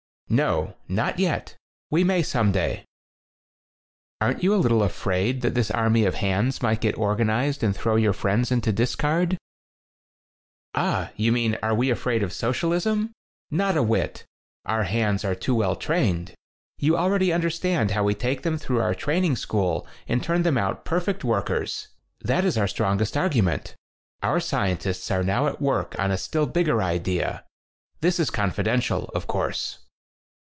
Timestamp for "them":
18.43-18.57, 20.43-20.57